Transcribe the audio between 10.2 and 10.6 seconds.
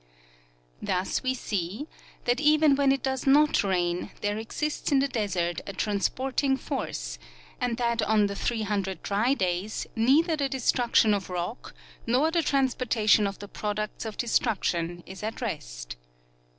the